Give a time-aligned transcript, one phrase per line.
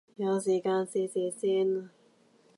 [0.15, 1.91] 有時間試試先